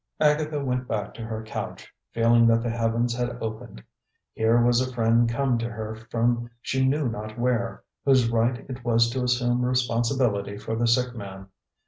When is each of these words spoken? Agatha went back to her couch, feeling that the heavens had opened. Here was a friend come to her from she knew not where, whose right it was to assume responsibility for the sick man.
Agatha 0.19 0.65
went 0.65 0.87
back 0.87 1.13
to 1.13 1.21
her 1.21 1.43
couch, 1.43 1.93
feeling 2.11 2.47
that 2.47 2.63
the 2.63 2.71
heavens 2.71 3.13
had 3.13 3.37
opened. 3.39 3.83
Here 4.33 4.59
was 4.59 4.81
a 4.81 4.91
friend 4.91 5.29
come 5.29 5.59
to 5.59 5.69
her 5.69 5.93
from 6.09 6.49
she 6.59 6.83
knew 6.83 7.07
not 7.07 7.37
where, 7.37 7.83
whose 8.03 8.27
right 8.27 8.65
it 8.67 8.83
was 8.83 9.11
to 9.11 9.23
assume 9.23 9.63
responsibility 9.63 10.57
for 10.57 10.75
the 10.75 10.87
sick 10.87 11.13
man. 11.13 11.49